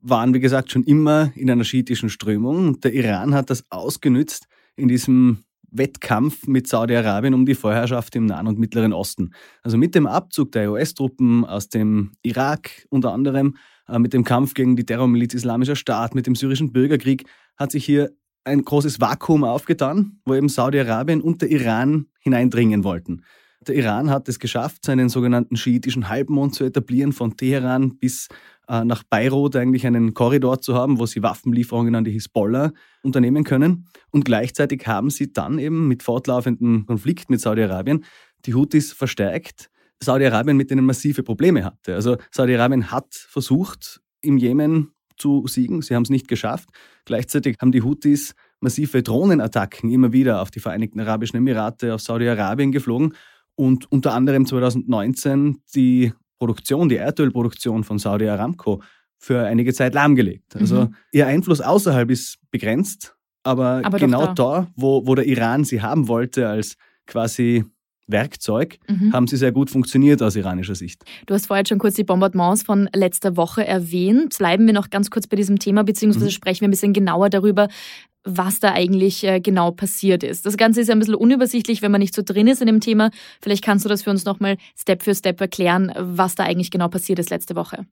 waren, 0.00 0.34
wie 0.34 0.40
gesagt, 0.40 0.70
schon 0.70 0.84
immer 0.84 1.32
in 1.34 1.50
einer 1.50 1.64
schiitischen 1.64 2.08
Strömung. 2.08 2.80
Der 2.80 2.92
Iran 2.92 3.34
hat 3.34 3.50
das 3.50 3.64
ausgenützt 3.70 4.46
in 4.76 4.88
diesem 4.88 5.44
Wettkampf 5.76 6.46
mit 6.46 6.66
Saudi-Arabien 6.68 7.34
um 7.34 7.44
die 7.44 7.54
Vorherrschaft 7.54 8.16
im 8.16 8.26
Nahen 8.26 8.46
und 8.46 8.58
Mittleren 8.58 8.92
Osten. 8.92 9.34
Also 9.62 9.76
mit 9.76 9.94
dem 9.94 10.06
Abzug 10.06 10.52
der 10.52 10.72
US-Truppen 10.72 11.44
aus 11.44 11.68
dem 11.68 12.12
Irak 12.22 12.86
unter 12.90 13.12
anderem, 13.12 13.56
äh, 13.88 13.98
mit 13.98 14.12
dem 14.12 14.24
Kampf 14.24 14.54
gegen 14.54 14.76
die 14.76 14.86
Terrormiliz 14.86 15.34
Islamischer 15.34 15.76
Staat, 15.76 16.14
mit 16.14 16.26
dem 16.26 16.34
syrischen 16.34 16.72
Bürgerkrieg, 16.72 17.24
hat 17.56 17.72
sich 17.72 17.84
hier 17.84 18.10
ein 18.44 18.62
großes 18.62 19.00
Vakuum 19.00 19.44
aufgetan, 19.44 20.20
wo 20.24 20.34
eben 20.34 20.48
Saudi-Arabien 20.48 21.20
und 21.20 21.42
der 21.42 21.50
Iran 21.50 22.06
hineindringen 22.20 22.84
wollten. 22.84 23.22
Der 23.66 23.74
Iran 23.76 24.10
hat 24.10 24.28
es 24.28 24.38
geschafft, 24.38 24.84
seinen 24.84 25.08
sogenannten 25.08 25.56
schiitischen 25.56 26.08
Halbmond 26.08 26.54
zu 26.54 26.64
etablieren, 26.64 27.12
von 27.12 27.36
Teheran 27.36 27.96
bis 27.96 28.28
nach 28.68 29.02
Beirut 29.04 29.56
eigentlich 29.56 29.86
einen 29.86 30.14
Korridor 30.14 30.60
zu 30.60 30.74
haben, 30.74 30.98
wo 30.98 31.06
sie 31.06 31.22
Waffenlieferungen 31.22 31.94
an 31.94 32.04
die 32.04 32.12
Hisbollah 32.12 32.72
unternehmen 33.02 33.44
können. 33.44 33.86
Und 34.10 34.24
gleichzeitig 34.24 34.86
haben 34.86 35.10
sie 35.10 35.32
dann 35.32 35.58
eben 35.58 35.88
mit 35.88 36.02
fortlaufendem 36.02 36.86
Konflikt 36.86 37.30
mit 37.30 37.40
Saudi-Arabien 37.40 38.04
die 38.46 38.54
Houthis 38.54 38.92
verstärkt. 38.92 39.70
Saudi-Arabien 40.02 40.56
mit 40.56 40.70
denen 40.70 40.84
massive 40.84 41.22
Probleme 41.22 41.64
hatte. 41.64 41.94
Also 41.94 42.16
Saudi-Arabien 42.30 42.90
hat 42.90 43.14
versucht, 43.14 44.00
im 44.20 44.38
Jemen 44.38 44.90
zu 45.16 45.46
siegen. 45.46 45.82
Sie 45.82 45.94
haben 45.94 46.02
es 46.02 46.10
nicht 46.10 46.28
geschafft. 46.28 46.68
Gleichzeitig 47.04 47.56
haben 47.60 47.72
die 47.72 47.82
Houthis 47.82 48.34
massive 48.60 49.02
Drohnenattacken 49.02 49.90
immer 49.90 50.12
wieder 50.12 50.40
auf 50.40 50.50
die 50.50 50.60
Vereinigten 50.60 51.00
Arabischen 51.00 51.36
Emirate, 51.36 51.94
auf 51.94 52.00
Saudi-Arabien 52.00 52.72
geflogen 52.72 53.14
und 53.54 53.90
unter 53.92 54.14
anderem 54.14 54.46
2019 54.46 55.60
die 55.74 56.12
Produktion, 56.38 56.88
die 56.88 56.96
Erdölproduktion 56.96 57.84
von 57.84 57.98
Saudi 57.98 58.28
Aramco 58.28 58.82
für 59.18 59.44
einige 59.44 59.72
Zeit 59.72 59.94
lahmgelegt. 59.94 60.56
Also 60.56 60.82
mhm. 60.82 60.94
ihr 61.12 61.26
Einfluss 61.26 61.60
außerhalb 61.60 62.10
ist 62.10 62.38
begrenzt, 62.50 63.16
aber, 63.42 63.82
aber 63.84 63.98
genau 63.98 64.26
da, 64.26 64.34
da 64.34 64.68
wo, 64.76 65.06
wo 65.06 65.14
der 65.14 65.26
Iran 65.26 65.64
sie 65.64 65.82
haben 65.82 66.08
wollte 66.08 66.48
als 66.48 66.76
quasi 67.06 67.64
Werkzeug, 68.06 68.78
mhm. 68.86 69.12
haben 69.12 69.26
sie 69.26 69.36
sehr 69.36 69.52
gut 69.52 69.70
funktioniert 69.70 70.22
aus 70.22 70.36
iranischer 70.36 70.74
Sicht. 70.74 71.04
Du 71.26 71.34
hast 71.34 71.46
vorher 71.46 71.64
schon 71.66 71.78
kurz 71.78 71.94
die 71.94 72.04
Bombardements 72.04 72.62
von 72.62 72.88
letzter 72.94 73.36
Woche 73.36 73.66
erwähnt. 73.66 74.36
Bleiben 74.36 74.66
wir 74.66 74.74
noch 74.74 74.90
ganz 74.90 75.10
kurz 75.10 75.26
bei 75.26 75.36
diesem 75.36 75.58
Thema, 75.58 75.84
beziehungsweise 75.84 76.26
mhm. 76.26 76.30
sprechen 76.30 76.60
wir 76.62 76.68
ein 76.68 76.72
bisschen 76.72 76.92
genauer 76.92 77.30
darüber, 77.30 77.68
was 78.24 78.58
da 78.58 78.72
eigentlich 78.72 79.24
äh, 79.24 79.40
genau 79.40 79.70
passiert 79.70 80.22
ist. 80.22 80.46
Das 80.46 80.56
Ganze 80.56 80.80
ist 80.80 80.88
ja 80.88 80.94
ein 80.94 80.98
bisschen 80.98 81.14
unübersichtlich, 81.14 81.82
wenn 81.82 81.92
man 81.92 82.00
nicht 82.00 82.14
so 82.14 82.22
drin 82.24 82.46
ist 82.46 82.60
in 82.60 82.66
dem 82.66 82.80
Thema. 82.80 83.10
Vielleicht 83.42 83.62
kannst 83.62 83.84
du 83.84 83.88
das 83.88 84.02
für 84.02 84.10
uns 84.10 84.24
nochmal 84.24 84.56
Step 84.76 85.02
für 85.02 85.14
Step 85.14 85.40
erklären, 85.40 85.92
was 85.96 86.34
da 86.34 86.44
eigentlich 86.44 86.70
genau 86.70 86.88
passiert 86.88 87.18
ist 87.18 87.30
letzte 87.30 87.54
Woche. 87.54 87.86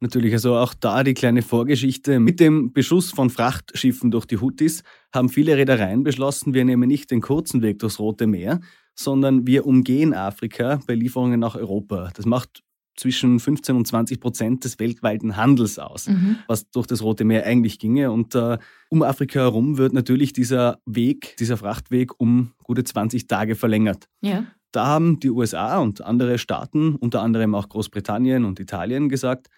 Natürlich, 0.00 0.32
also 0.32 0.54
auch 0.54 0.74
da 0.74 1.02
die 1.02 1.14
kleine 1.14 1.42
Vorgeschichte. 1.42 2.20
Mit 2.20 2.38
dem 2.38 2.72
Beschuss 2.72 3.10
von 3.10 3.30
Frachtschiffen 3.30 4.12
durch 4.12 4.26
die 4.26 4.38
Houthis 4.38 4.84
haben 5.12 5.28
viele 5.28 5.56
Reedereien 5.56 6.04
beschlossen, 6.04 6.54
wir 6.54 6.64
nehmen 6.64 6.88
nicht 6.88 7.10
den 7.10 7.20
kurzen 7.20 7.62
Weg 7.62 7.80
durchs 7.80 7.98
Rote 7.98 8.28
Meer, 8.28 8.60
sondern 8.94 9.46
wir 9.46 9.66
umgehen 9.66 10.14
Afrika 10.14 10.78
bei 10.86 10.94
Lieferungen 10.94 11.40
nach 11.40 11.56
Europa. 11.56 12.10
Das 12.14 12.26
macht 12.26 12.62
zwischen 12.98 13.40
15 13.40 13.76
und 13.76 13.86
20 13.86 14.20
Prozent 14.20 14.64
des 14.64 14.78
weltweiten 14.78 15.36
Handels 15.36 15.78
aus, 15.78 16.08
mhm. 16.08 16.38
was 16.46 16.70
durch 16.70 16.86
das 16.86 17.02
Rote 17.02 17.24
Meer 17.24 17.44
eigentlich 17.44 17.78
ginge. 17.78 18.10
Und 18.10 18.34
äh, 18.34 18.58
um 18.90 19.02
Afrika 19.02 19.40
herum 19.40 19.78
wird 19.78 19.92
natürlich 19.92 20.32
dieser 20.32 20.80
Weg, 20.84 21.36
dieser 21.38 21.56
Frachtweg 21.56 22.18
um 22.18 22.52
gute 22.64 22.84
20 22.84 23.26
Tage 23.26 23.54
verlängert. 23.54 24.08
Ja. 24.20 24.44
Da 24.72 24.86
haben 24.86 25.20
die 25.20 25.30
USA 25.30 25.78
und 25.78 26.02
andere 26.02 26.38
Staaten, 26.38 26.96
unter 26.96 27.22
anderem 27.22 27.54
auch 27.54 27.68
Großbritannien 27.68 28.44
und 28.44 28.60
Italien, 28.60 29.08
gesagt, 29.08 29.48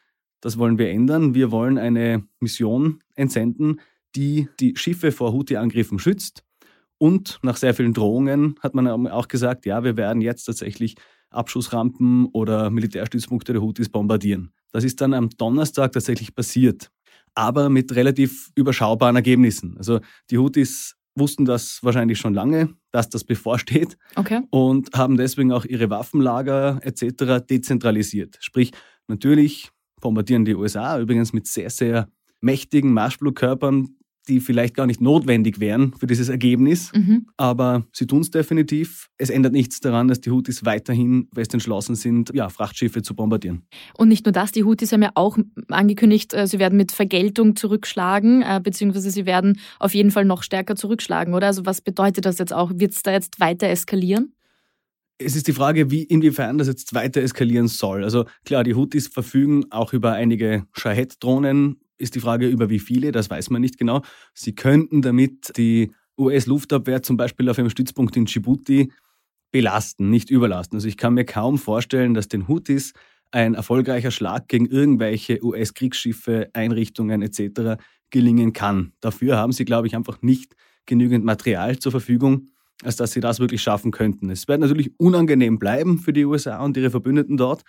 das 0.41 0.57
wollen 0.57 0.79
wir 0.79 0.91
ändern. 0.91 1.35
Wir 1.35 1.51
wollen 1.51 1.79
eine 1.79 2.25
Mission 2.39 3.03
entsenden, 3.15 3.81
die 4.15 4.49
die 4.61 4.77
Schiffe 4.77 5.13
vor 5.13 5.33
Houthi-Angriffen 5.33 5.99
schützt 5.99 6.45
und 7.03 7.39
nach 7.43 7.57
sehr 7.57 7.73
vielen 7.73 7.95
Drohungen 7.95 8.57
hat 8.61 8.75
man 8.75 8.87
auch 8.87 9.29
gesagt, 9.29 9.65
ja, 9.65 9.83
wir 9.83 9.97
werden 9.97 10.21
jetzt 10.21 10.45
tatsächlich 10.45 10.97
Abschussrampen 11.31 12.27
oder 12.27 12.71
Militärstützpunkte 12.71 13.53
der 13.53 13.63
Houthis 13.63 13.89
bombardieren. 13.89 14.53
Das 14.73 14.85
ist 14.85 15.01
dann 15.01 15.15
am 15.15 15.31
Donnerstag 15.31 15.93
tatsächlich 15.93 16.35
passiert, 16.35 16.91
aber 17.35 17.69
mit 17.69 17.95
relativ 17.95 18.51
überschaubaren 18.55 19.17
Ergebnissen. 19.17 19.77
Also 19.77 20.01
die 20.31 20.39
Houthis 20.39 20.97
wussten 21.17 21.45
das 21.45 21.83
wahrscheinlich 21.83 22.19
schon 22.19 22.35
lange, 22.35 22.75
dass 22.93 23.09
das 23.09 23.25
bevorsteht 23.25 23.97
okay. 24.17 24.43
und 24.51 24.93
haben 24.95 25.17
deswegen 25.17 25.53
auch 25.53 25.65
ihre 25.65 25.91
Waffenlager 25.91 26.81
etc. 26.83 27.45
dezentralisiert. 27.49 28.37
Sprich, 28.41 28.71
natürlich 29.09 29.71
bombardieren 30.01 30.45
die 30.45 30.55
USA 30.55 30.99
übrigens 30.99 31.33
mit 31.33 31.47
sehr, 31.47 31.71
sehr 31.71 32.09
mächtigen 32.41 32.93
Marschflugkörpern 32.93 33.97
die 34.29 34.41
vielleicht 34.41 34.75
gar 34.75 34.87
nicht 34.87 35.01
notwendig 35.01 35.61
wären 35.61 35.95
für 35.99 36.07
dieses 36.07 36.29
Ergebnis. 36.29 36.93
Mhm. 36.95 37.27
Aber 37.37 37.85
sie 37.93 38.07
tun 38.07 38.21
es 38.21 38.31
definitiv. 38.31 39.09
Es 39.19 39.31
ändert 39.31 39.53
nichts 39.53 39.81
daran, 39.81 40.09
dass 40.09 40.21
die 40.21 40.31
Houthis 40.31 40.65
weiterhin 40.65 41.29
fest 41.35 41.55
entschlossen 41.55 41.95
sind, 41.95 42.31
ja, 42.35 42.49
Frachtschiffe 42.49 43.03
zu 43.03 43.15
bombardieren. 43.15 43.63
Und 43.97 44.09
nicht 44.09 44.27
nur 44.27 44.33
das, 44.33 44.53
die 44.53 44.65
Houthis 44.65 44.93
haben 44.93 45.03
ja 45.03 45.11
auch 45.15 45.39
angekündigt, 45.69 46.35
äh, 46.35 46.47
sie 46.47 46.59
werden 46.59 46.77
mit 46.77 46.93
Vergeltung 46.93 47.57
zurückschlagen, 47.57 48.43
äh, 48.43 48.61
beziehungsweise 48.63 49.11
sie 49.11 49.27
werden 49.27 49.59
auf 49.79 49.95
jeden 49.95 50.11
Fall 50.11 50.25
noch 50.25 50.43
stärker 50.43 50.77
zurückschlagen, 50.77 51.35
oder? 51.35 51.49
Also 51.49 51.67
was 51.67 51.81
bedeutet 51.81 52.27
das 52.27 52.39
jetzt 52.39 52.53
auch? 52.53 52.71
Wird 52.75 52.93
es 52.93 53.03
da 53.03 53.13
jetzt 53.13 53.41
weiter 53.41 53.69
eskalieren? 53.69 54.35
Es 55.23 55.37
ist 55.37 55.49
die 55.49 55.53
Frage, 55.53 55.91
wie, 55.91 56.03
inwiefern 56.03 56.57
das 56.57 56.67
jetzt 56.67 56.95
weiter 56.95 57.21
eskalieren 57.21 57.69
soll. 57.69 58.05
Also 58.05 58.25
klar, 58.47 58.65
die 58.65 58.75
Houthis 58.75 59.09
verfügen 59.09 59.67
auch 59.71 59.93
über 59.93 60.13
einige 60.13 60.65
Shahed-Drohnen, 60.73 61.79
ist 62.01 62.15
die 62.15 62.21
Frage, 62.21 62.49
über 62.49 62.71
wie 62.71 62.79
viele, 62.79 63.13
das 63.13 63.31
weiß 63.31 63.51
man 63.51 63.61
nicht 63.61 63.79
genau. 63.79 64.03
Sie 64.35 64.55
könnten 64.55 65.03
damit 65.03 65.57
die 65.57 65.93
US-Luftabwehr 66.19 67.03
zum 67.03 67.17
Beispiel 67.17 67.49
auf 67.49 67.59
einem 67.59 67.71
Stützpunkt 67.71 68.17
in 68.17 68.27
Djibouti 68.27 68.93
belasten, 69.53 70.11
nicht 70.11 70.31
überlasten. 70.31 70.77
Also 70.77 70.89
ich 70.89 70.97
kann 70.97 71.15
mir 71.15 71.25
kaum 71.25 71.59
vorstellen, 71.59 72.15
dass 72.15 72.29
den 72.29 72.47
Houthis 72.47 72.93
ein 73.33 73.55
erfolgreicher 73.55 74.11
Schlag 74.11 74.49
gegen 74.49 74.67
irgendwelche 74.67 75.43
US-Kriegsschiffe, 75.45 76.51
Einrichtungen 76.53 77.23
etc. 77.23 77.81
gelingen 78.11 78.53
kann. 78.53 78.93
Dafür 79.01 79.37
haben 79.37 79.53
sie, 79.53 79.65
glaube 79.65 79.87
ich, 79.87 79.97
einfach 79.97 80.21
nicht 80.23 80.55
genügend 80.87 81.25
Material 81.25 81.79
zur 81.79 81.93
Verfügung, 81.93 82.49
als 82.83 82.97
dass 82.97 83.13
sie 83.13 83.21
das 83.21 83.41
wirklich 83.41 83.63
schaffen 83.63 83.91
könnten. 83.91 84.31
Es 84.31 84.49
wird 84.49 84.61
natürlich 84.61 84.99
unangenehm 84.99 85.59
bleiben 85.59 85.99
für 85.99 86.13
die 86.13 86.25
USA 86.25 86.63
und 86.65 86.77
ihre 86.77 86.91
Verbündeten 86.91 87.37
dort, 87.37 87.63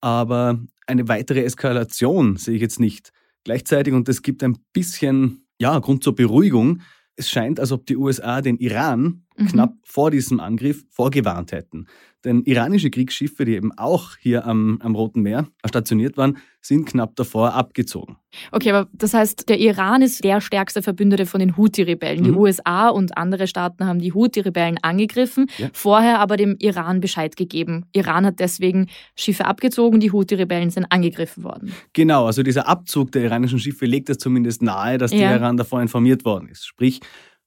aber 0.00 0.60
eine 0.86 1.08
weitere 1.08 1.42
Eskalation 1.42 2.36
sehe 2.36 2.54
ich 2.54 2.62
jetzt 2.62 2.80
nicht. 2.80 3.12
Gleichzeitig, 3.44 3.92
und 3.92 4.08
das 4.08 4.22
gibt 4.22 4.42
ein 4.42 4.58
bisschen 4.72 5.46
ja, 5.58 5.78
Grund 5.78 6.02
zur 6.02 6.14
Beruhigung, 6.14 6.80
es 7.16 7.30
scheint, 7.30 7.60
als 7.60 7.70
ob 7.72 7.86
die 7.86 7.96
USA 7.96 8.40
den 8.40 8.58
Iran 8.58 9.23
mhm. 9.36 9.46
knapp 9.46 9.74
vor 9.84 10.10
diesem 10.10 10.40
Angriff 10.40 10.84
vorgewarnt 10.90 11.52
hätten. 11.52 11.86
Denn 12.24 12.42
iranische 12.44 12.90
Kriegsschiffe, 12.90 13.44
die 13.44 13.54
eben 13.54 13.72
auch 13.72 14.16
hier 14.18 14.46
am, 14.46 14.78
am 14.82 14.94
Roten 14.94 15.20
Meer 15.20 15.46
stationiert 15.66 16.16
waren, 16.16 16.38
sind 16.62 16.86
knapp 16.86 17.14
davor 17.16 17.52
abgezogen. 17.52 18.16
Okay, 18.50 18.70
aber 18.70 18.88
das 18.94 19.12
heißt, 19.12 19.50
der 19.50 19.60
Iran 19.60 20.00
ist 20.00 20.24
der 20.24 20.40
stärkste 20.40 20.80
Verbündete 20.80 21.26
von 21.26 21.40
den 21.40 21.58
Houthi-Rebellen. 21.58 22.20
Mhm. 22.20 22.24
Die 22.24 22.30
USA 22.30 22.88
und 22.88 23.18
andere 23.18 23.46
Staaten 23.46 23.84
haben 23.86 23.98
die 23.98 24.14
Houthi-Rebellen 24.14 24.78
angegriffen, 24.80 25.50
ja. 25.58 25.68
vorher 25.74 26.20
aber 26.20 26.38
dem 26.38 26.56
Iran 26.58 27.00
Bescheid 27.00 27.36
gegeben. 27.36 27.84
Iran 27.92 28.24
hat 28.24 28.40
deswegen 28.40 28.88
Schiffe 29.14 29.44
abgezogen, 29.44 30.00
die 30.00 30.10
Houthi-Rebellen 30.10 30.70
sind 30.70 30.86
angegriffen 30.88 31.44
worden. 31.44 31.74
Genau, 31.92 32.24
also 32.24 32.42
dieser 32.42 32.66
Abzug 32.66 33.12
der 33.12 33.24
iranischen 33.24 33.58
Schiffe 33.58 33.84
legt 33.84 34.08
es 34.08 34.16
zumindest 34.16 34.62
nahe, 34.62 34.96
dass 34.96 35.12
ja. 35.12 35.18
der 35.18 35.36
Iran 35.36 35.58
davor 35.58 35.82
informiert 35.82 36.24
worden 36.24 36.48
ist. 36.48 36.66
Sprich, 36.66 37.00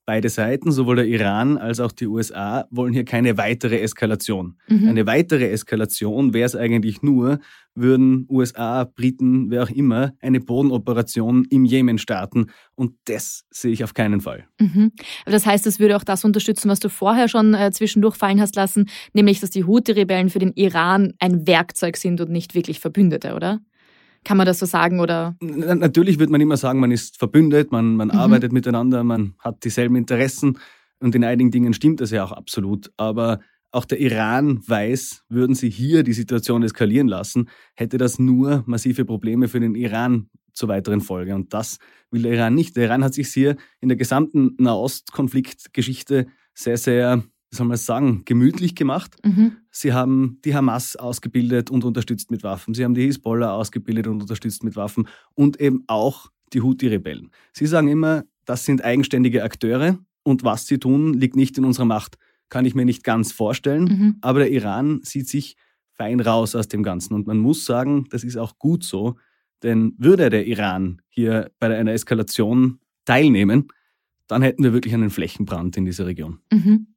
Beide 0.07 0.29
Seiten, 0.29 0.71
sowohl 0.71 0.95
der 0.95 1.05
Iran 1.05 1.57
als 1.57 1.81
auch 1.81 1.91
die 1.91 2.07
USA, 2.07 2.65
wollen 2.71 2.93
hier 2.93 3.03
keine 3.03 3.37
weitere 3.37 3.81
Eskalation. 3.81 4.55
Mhm. 4.69 4.87
Eine 4.87 5.05
weitere 5.05 5.49
Eskalation 5.49 6.33
wäre 6.33 6.45
es 6.45 6.55
eigentlich 6.55 7.01
nur, 7.01 7.39
würden 7.75 8.25
USA, 8.29 8.85
Briten, 8.85 9.51
wer 9.51 9.63
auch 9.63 9.69
immer, 9.69 10.13
eine 10.21 10.39
Bodenoperation 10.39 11.43
im 11.49 11.65
Jemen 11.65 11.97
starten. 11.97 12.47
Und 12.75 12.93
das 13.03 13.43
sehe 13.51 13.73
ich 13.73 13.83
auf 13.83 13.93
keinen 13.93 14.21
Fall. 14.21 14.45
Mhm. 14.61 14.93
Das 15.25 15.45
heißt, 15.45 15.67
es 15.67 15.77
würde 15.77 15.97
auch 15.97 16.05
das 16.05 16.23
unterstützen, 16.23 16.69
was 16.69 16.79
du 16.79 16.87
vorher 16.87 17.27
schon 17.27 17.53
äh, 17.53 17.71
zwischendurch 17.71 18.15
fallen 18.15 18.39
hast 18.39 18.55
lassen, 18.55 18.85
nämlich, 19.11 19.41
dass 19.41 19.49
die 19.49 19.65
Houthi-Rebellen 19.65 20.29
für 20.29 20.39
den 20.39 20.53
Iran 20.53 21.15
ein 21.19 21.45
Werkzeug 21.47 21.97
sind 21.97 22.21
und 22.21 22.31
nicht 22.31 22.55
wirklich 22.55 22.79
Verbündete, 22.79 23.35
oder? 23.35 23.59
Kann 24.27 24.35
man 24.35 24.45
das 24.45 24.59
so 24.59 24.65
sagen 24.65 24.99
oder? 24.99 25.37
Natürlich 25.39 26.19
wird 26.19 26.29
man 26.29 26.41
immer 26.41 26.57
sagen, 26.57 26.81
man 26.81 26.91
ist 26.91 27.17
verbündet, 27.17 27.71
man, 27.71 27.95
man 27.95 28.09
mhm. 28.09 28.15
arbeitet 28.15 28.51
miteinander, 28.51 29.05
man 29.05 29.35
hat 29.39 29.63
dieselben 29.63 29.95
Interessen 29.95 30.59
und 30.99 31.15
in 31.15 31.23
einigen 31.23 31.49
Dingen 31.49 31.73
stimmt 31.73 32.01
das 32.01 32.11
ja 32.11 32.25
auch 32.25 32.33
absolut. 32.33 32.91
Aber 32.97 33.39
auch 33.71 33.85
der 33.85 34.01
Iran 34.01 34.59
weiß, 34.67 35.23
würden 35.29 35.55
sie 35.55 35.69
hier 35.69 36.03
die 36.03 36.11
Situation 36.11 36.61
eskalieren 36.61 37.07
lassen, 37.07 37.47
hätte 37.73 37.97
das 37.97 38.19
nur 38.19 38.63
massive 38.65 39.05
Probleme 39.05 39.47
für 39.47 39.61
den 39.61 39.75
Iran 39.75 40.29
zur 40.51 40.67
weiteren 40.67 40.99
Folge. 40.99 41.33
Und 41.33 41.53
das 41.53 41.77
will 42.11 42.23
der 42.23 42.33
Iran 42.33 42.53
nicht. 42.53 42.75
Der 42.75 42.83
Iran 42.83 43.05
hat 43.05 43.13
sich 43.13 43.29
hier 43.29 43.55
in 43.79 43.87
der 43.87 43.97
gesamten 43.97 44.55
Nahostkonfliktgeschichte 44.57 46.27
sehr, 46.53 46.75
sehr 46.75 47.23
wie 47.49 47.55
soll 47.55 47.67
man 47.67 47.77
sagen, 47.77 48.23
gemütlich 48.25 48.75
gemacht. 48.75 49.15
Mhm. 49.23 49.57
Sie 49.71 49.93
haben 49.93 50.39
die 50.43 50.55
Hamas 50.55 50.95
ausgebildet 50.95 51.71
und 51.71 51.85
unterstützt 51.85 52.29
mit 52.29 52.43
Waffen. 52.43 52.73
Sie 52.73 52.83
haben 52.83 52.93
die 52.93 53.05
Hisbollah 53.05 53.53
ausgebildet 53.53 54.07
und 54.07 54.21
unterstützt 54.21 54.63
mit 54.63 54.75
Waffen 54.75 55.07
und 55.33 55.59
eben 55.61 55.83
auch 55.87 56.29
die 56.53 56.61
Houthi-Rebellen. 56.61 57.31
Sie 57.53 57.65
sagen 57.65 57.87
immer, 57.87 58.23
das 58.45 58.65
sind 58.65 58.83
eigenständige 58.83 59.43
Akteure 59.43 59.99
und 60.23 60.43
was 60.43 60.67
sie 60.67 60.77
tun, 60.77 61.13
liegt 61.13 61.35
nicht 61.35 61.57
in 61.57 61.65
unserer 61.65 61.85
Macht. 61.85 62.17
Kann 62.49 62.65
ich 62.65 62.75
mir 62.75 62.85
nicht 62.85 63.03
ganz 63.03 63.31
vorstellen. 63.31 63.83
Mhm. 63.83 64.17
Aber 64.21 64.39
der 64.39 64.51
Iran 64.51 65.01
sieht 65.03 65.27
sich 65.27 65.55
fein 65.91 66.19
raus 66.19 66.55
aus 66.55 66.67
dem 66.67 66.83
Ganzen. 66.83 67.13
Und 67.13 67.27
man 67.27 67.37
muss 67.37 67.65
sagen, 67.65 68.05
das 68.09 68.23
ist 68.23 68.37
auch 68.37 68.57
gut 68.57 68.83
so. 68.83 69.15
Denn 69.63 69.93
würde 69.97 70.29
der 70.29 70.45
Iran 70.45 71.01
hier 71.09 71.51
bei 71.59 71.75
einer 71.75 71.91
Eskalation 71.91 72.79
teilnehmen, 73.05 73.69
dann 74.27 74.41
hätten 74.41 74.63
wir 74.63 74.73
wirklich 74.73 74.93
einen 74.93 75.09
Flächenbrand 75.09 75.77
in 75.77 75.85
dieser 75.85 76.05
Region. 76.05 76.39
Mhm. 76.51 76.87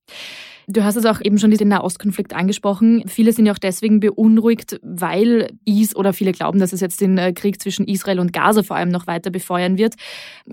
Du 0.73 0.85
hast 0.85 0.95
es 0.95 1.05
auch 1.05 1.21
eben 1.21 1.39
schon 1.39 1.51
den 1.51 1.69
Nahostkonflikt 1.69 2.33
angesprochen. 2.33 3.03
Viele 3.07 3.33
sind 3.33 3.47
ja 3.47 3.53
auch 3.53 3.59
deswegen 3.59 3.99
beunruhigt, 3.99 4.79
weil 4.83 5.51
Is 5.65 5.97
oder 5.97 6.13
viele 6.13 6.31
glauben, 6.31 6.61
dass 6.61 6.73
es 6.73 6.81
jetzt 6.81 7.01
den 7.01 7.19
äh, 7.19 7.33
Krieg 7.33 7.61
zwischen 7.61 7.89
Israel 7.89 8.21
und 8.21 8.33
Gaza 8.33 8.63
vor 8.63 8.77
allem 8.77 8.91
noch 8.91 9.09
weiter 9.09 9.31
befeuern 9.31 9.79
wird. 9.79 9.95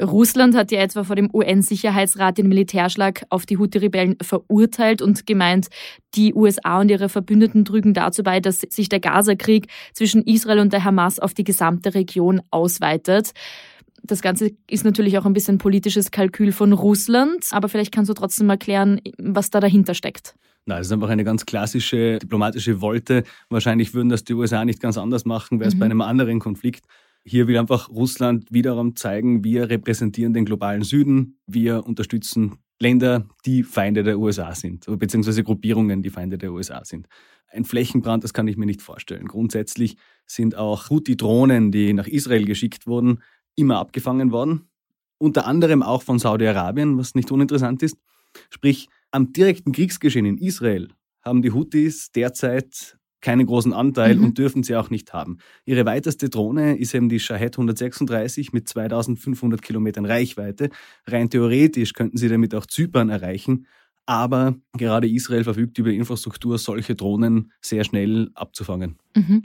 Russland 0.02 0.56
hat 0.56 0.72
ja 0.72 0.80
etwa 0.80 1.04
vor 1.04 1.16
dem 1.16 1.30
UN-Sicherheitsrat 1.32 2.40
den 2.40 2.48
Militärschlag 2.48 3.26
auf 3.30 3.46
die 3.46 3.58
Houthi-Rebellen 3.60 4.18
verurteilt 4.20 5.04
und 5.04 5.28
gemeint, 5.28 5.68
die 6.16 6.34
USA 6.34 6.80
und 6.82 6.90
ihre 6.90 7.10
Verbündeten 7.10 7.64
trügen 7.64 7.94
dazu 7.94 8.24
bei, 8.24 8.40
dass 8.40 8.62
sich 8.62 8.90
der 8.90 9.00
Gaza-Krieg 9.00 9.68
zwischen 9.94 10.24
Israel 10.24 10.60
und 10.60 10.74
der 10.74 10.84
Hamas 10.84 11.20
auf 11.20 11.36
die 11.36 11.44
gesamte 11.44 11.94
Region 11.94 12.42
ausweitet. 12.50 13.34
Das 14.08 14.22
Ganze 14.22 14.52
ist 14.70 14.86
natürlich 14.86 15.18
auch 15.18 15.26
ein 15.26 15.34
bisschen 15.34 15.58
politisches 15.58 16.12
Kalkül 16.12 16.52
von 16.52 16.74
Russland, 16.74 17.46
aber 17.52 17.70
vielleicht 17.70 17.94
kannst 17.94 18.10
du 18.10 18.14
trotzdem 18.14 18.50
erklären, 18.50 19.02
was 19.18 19.50
da 19.50 19.60
dahinter 19.60 19.94
steckt. 19.94 20.36
Nein, 20.66 20.80
das 20.80 20.88
ist 20.88 20.94
einfach 20.94 21.10
eine 21.10 21.24
ganz 21.24 21.46
klassische 21.46 22.20
diplomatische 22.20 22.82
Wolte. 22.82 23.24
Wahrscheinlich 23.50 23.94
würden 23.94 24.10
das 24.10 24.24
die 24.24 24.34
USA 24.34 24.66
nicht 24.66 24.82
ganz 24.82 24.98
anders 24.98 25.26
machen, 25.26 25.60
wäre 25.60 25.70
es 25.70 25.76
mhm. 25.76 25.80
bei 25.80 25.86
einem 25.86 26.02
anderen 26.02 26.40
Konflikt. 26.40 26.86
Hier 27.24 27.48
will 27.48 27.58
einfach 27.58 27.90
Russland 27.90 28.52
wiederum 28.52 28.96
zeigen, 28.96 29.44
wir 29.44 29.70
repräsentieren 29.70 30.34
den 30.34 30.46
globalen 30.46 30.84
Süden, 30.84 31.40
wir 31.46 31.86
unterstützen 31.86 32.58
Länder, 32.80 33.28
die 33.46 33.64
Feinde 33.64 34.04
der 34.04 34.20
USA 34.20 34.54
sind, 34.54 34.86
beziehungsweise 35.00 35.44
Gruppierungen, 35.44 36.04
die 36.04 36.10
Feinde 36.10 36.38
der 36.38 36.52
USA 36.52 36.86
sind. 36.86 37.08
Ein 37.50 37.66
Flächenbrand, 37.66 38.24
das 38.24 38.34
kann 38.34 38.48
ich 38.48 38.58
mir 38.58 38.66
nicht 38.66 38.82
vorstellen. 38.82 39.26
Grundsätzlich 39.26 39.96
sind 40.26 40.56
auch 40.56 40.90
Houthi-Drohnen, 40.90 41.72
die 41.72 41.94
nach 41.94 42.08
Israel 42.08 42.46
geschickt 42.46 42.88
wurden, 42.88 43.22
immer 43.58 43.78
abgefangen 43.80 44.32
worden. 44.32 44.70
Unter 45.18 45.46
anderem 45.46 45.84
auch 45.84 46.04
von 46.04 46.20
Saudi-Arabien, 46.20 46.98
was 46.98 47.16
nicht 47.16 47.32
uninteressant 47.32 47.84
ist. 47.84 47.98
Sprich, 48.50 48.88
am 49.12 49.34
direkten 49.34 49.72
Kriegsgeschehen 49.72 50.26
in 50.26 50.38
Israel 50.38 50.90
haben 51.24 51.42
die 51.42 51.52
Houthis 51.52 52.12
derzeit 52.12 52.98
keinen 53.20 53.48
großen 53.48 53.74
Anteil 53.74 54.16
mhm. 54.16 54.26
und 54.26 54.38
dürfen 54.38 54.64
sie 54.64 54.76
auch 54.76 54.90
nicht 54.90 55.12
haben. 55.12 55.40
Ihre 55.66 55.86
weiteste 55.86 56.30
Drohne 56.30 56.78
ist 56.78 56.94
eben 56.94 57.10
die 57.10 57.20
Shahed 57.20 57.56
136 57.56 58.54
mit 58.54 58.70
2500 58.70 59.62
Kilometern 59.62 60.06
Reichweite. 60.06 60.70
Rein 61.08 61.30
theoretisch 61.30 61.94
könnten 61.94 62.18
sie 62.18 62.30
damit 62.30 62.54
auch 62.54 62.68
Zypern 62.68 63.10
erreichen, 63.10 63.66
aber 64.08 64.56
gerade 64.78 65.08
Israel 65.08 65.44
verfügt 65.44 65.78
über 65.78 65.92
Infrastruktur, 65.92 66.58
solche 66.58 66.96
Drohnen 66.96 67.52
sehr 67.62 67.84
schnell 67.84 68.30
abzufangen. 68.36 68.98
Mhm. 69.16 69.44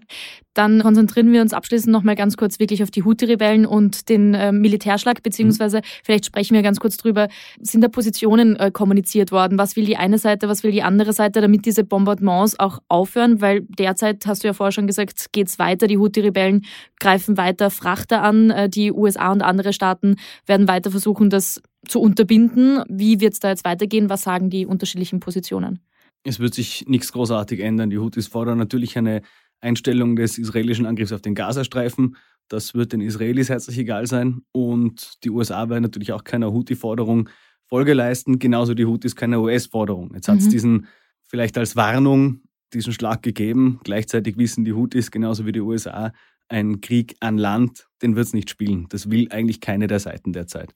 Dann 0.54 0.82
konzentrieren 0.82 1.32
wir 1.32 1.42
uns 1.42 1.52
abschließend 1.52 1.92
noch 1.92 2.04
mal 2.04 2.14
ganz 2.14 2.36
kurz 2.36 2.60
wirklich 2.60 2.82
auf 2.82 2.90
die 2.92 3.02
Houthi-Rebellen 3.02 3.66
und 3.66 4.08
den 4.08 4.34
äh, 4.34 4.52
Militärschlag, 4.52 5.22
beziehungsweise 5.24 5.78
mhm. 5.78 5.82
vielleicht 6.04 6.26
sprechen 6.26 6.54
wir 6.54 6.62
ganz 6.62 6.78
kurz 6.78 6.96
drüber, 6.96 7.28
sind 7.60 7.80
da 7.82 7.88
Positionen 7.88 8.54
äh, 8.54 8.70
kommuniziert 8.70 9.32
worden? 9.32 9.58
Was 9.58 9.74
will 9.74 9.84
die 9.84 9.96
eine 9.96 10.18
Seite, 10.18 10.48
was 10.48 10.62
will 10.62 10.70
die 10.70 10.82
andere 10.82 11.12
Seite, 11.12 11.40
damit 11.40 11.66
diese 11.66 11.82
Bombardements 11.82 12.60
auch 12.60 12.78
aufhören? 12.86 13.40
Weil 13.40 13.62
derzeit, 13.62 14.24
hast 14.26 14.44
du 14.44 14.48
ja 14.48 14.54
vorher 14.54 14.72
schon 14.72 14.86
gesagt, 14.86 15.32
geht 15.32 15.48
es 15.48 15.58
weiter. 15.58 15.88
Die 15.88 15.98
Houthi-Rebellen 15.98 16.64
greifen 17.00 17.36
weiter 17.36 17.70
Frachter 17.70 18.22
an. 18.22 18.50
Äh, 18.50 18.68
die 18.68 18.92
USA 18.92 19.32
und 19.32 19.42
andere 19.42 19.72
Staaten 19.72 20.16
werden 20.46 20.68
weiter 20.68 20.92
versuchen, 20.92 21.30
das 21.30 21.60
zu 21.86 22.00
unterbinden. 22.00 22.82
Wie 22.88 23.20
wird 23.20 23.34
es 23.34 23.40
da 23.40 23.50
jetzt 23.50 23.64
weitergehen? 23.64 24.08
Was 24.08 24.22
sagen 24.22 24.50
die 24.50 24.66
unterschiedlichen 24.66 25.20
Positionen? 25.20 25.80
Es 26.24 26.38
wird 26.38 26.54
sich 26.54 26.84
nichts 26.86 27.12
großartig 27.12 27.60
ändern. 27.60 27.90
Die 27.90 27.98
Houthis 27.98 28.28
fordern 28.28 28.58
natürlich 28.58 28.96
eine 28.96 29.22
Einstellung 29.60 30.16
des 30.16 30.38
israelischen 30.38 30.86
Angriffs 30.86 31.12
auf 31.12 31.22
den 31.22 31.34
Gazastreifen. 31.34 32.16
Das 32.48 32.74
wird 32.74 32.92
den 32.92 33.00
Israelis 33.00 33.48
herzlich 33.48 33.78
egal 33.78 34.06
sein. 34.06 34.42
Und 34.52 35.24
die 35.24 35.30
USA 35.30 35.68
werden 35.68 35.82
natürlich 35.82 36.12
auch 36.12 36.24
keiner 36.24 36.52
Houthi-Forderung 36.52 37.28
Folge 37.66 37.94
leisten, 37.94 38.38
genauso 38.38 38.74
die 38.74 38.84
Houthis 38.84 39.16
keiner 39.16 39.40
US-Forderung. 39.40 40.12
Jetzt 40.14 40.28
hat 40.28 40.38
es 40.38 40.46
mhm. 40.46 40.50
diesen 40.50 40.86
vielleicht 41.22 41.56
als 41.56 41.74
Warnung 41.74 42.42
diesen 42.74 42.92
Schlag 42.92 43.22
gegeben. 43.22 43.80
Gleichzeitig 43.84 44.36
wissen 44.36 44.64
die 44.64 44.74
Houthis 44.74 45.10
genauso 45.10 45.46
wie 45.46 45.52
die 45.52 45.60
USA, 45.60 46.12
ein 46.48 46.80
Krieg 46.82 47.16
an 47.20 47.38
Land, 47.38 47.88
den 48.02 48.14
wird 48.14 48.26
es 48.26 48.34
nicht 48.34 48.50
spielen. 48.50 48.86
Das 48.90 49.10
will 49.10 49.28
eigentlich 49.30 49.60
keine 49.60 49.86
der 49.86 50.00
Seiten 50.00 50.32
derzeit. 50.32 50.74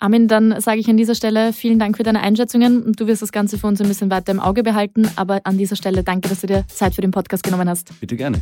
Armin, 0.00 0.26
dann 0.26 0.60
sage 0.60 0.80
ich 0.80 0.88
an 0.88 0.96
dieser 0.96 1.14
Stelle 1.14 1.52
vielen 1.52 1.78
Dank 1.78 1.96
für 1.96 2.02
deine 2.02 2.20
Einschätzungen. 2.20 2.92
Du 2.94 3.06
wirst 3.06 3.22
das 3.22 3.30
Ganze 3.30 3.58
für 3.58 3.68
uns 3.68 3.80
ein 3.80 3.88
bisschen 3.88 4.10
weiter 4.10 4.32
im 4.32 4.40
Auge 4.40 4.62
behalten, 4.62 5.08
aber 5.16 5.40
an 5.44 5.58
dieser 5.58 5.76
Stelle 5.76 6.02
danke, 6.02 6.28
dass 6.28 6.40
du 6.40 6.48
dir 6.48 6.64
Zeit 6.68 6.94
für 6.94 7.02
den 7.02 7.12
Podcast 7.12 7.44
genommen 7.44 7.68
hast. 7.68 7.98
Bitte 8.00 8.16
gerne. 8.16 8.40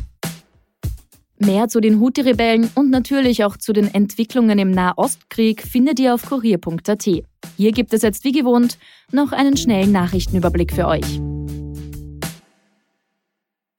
Mehr 1.37 1.67
zu 1.67 1.79
den 1.79 1.99
Houthi-Rebellen 1.99 2.69
und 2.75 2.91
natürlich 2.91 3.43
auch 3.43 3.57
zu 3.57 3.73
den 3.73 3.91
Entwicklungen 3.91 4.59
im 4.59 4.71
Nahostkrieg 4.71 5.63
findet 5.63 5.99
ihr 5.99 6.13
auf 6.13 6.23
kurier.at. 6.23 7.09
Hier 7.57 7.71
gibt 7.71 7.93
es 7.93 8.03
jetzt 8.03 8.23
wie 8.23 8.31
gewohnt 8.31 8.77
noch 9.11 9.31
einen 9.31 9.57
schnellen 9.57 9.91
Nachrichtenüberblick 9.91 10.71
für 10.71 10.87
euch. 10.87 11.19